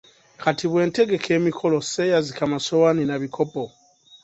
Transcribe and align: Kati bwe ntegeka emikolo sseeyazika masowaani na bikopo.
Kati 0.43 0.65
bwe 0.71 0.81
ntegeka 0.87 1.29
emikolo 1.37 1.77
sseeyazika 1.81 2.41
masowaani 2.51 3.03
na 3.07 3.15
bikopo. 3.21 3.63